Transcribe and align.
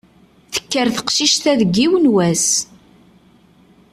Tekker 0.53 0.87
teqcict-a 0.95 1.53
deg 1.61 1.69
yiwen 1.79 2.05
n 2.11 2.11
wass! 2.13 2.47